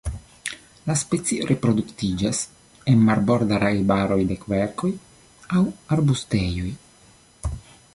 [0.91, 2.41] La specio reproduktiĝas
[2.93, 4.93] en marbordaj arbaroj de kverkoj
[5.61, 5.65] aŭ
[5.97, 6.71] arbustejoj.